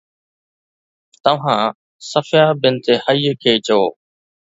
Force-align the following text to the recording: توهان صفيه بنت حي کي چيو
توهان 1.23 1.73
صفيه 2.11 2.45
بنت 2.61 2.85
حي 3.03 3.25
کي 3.41 3.53
چيو 3.65 3.83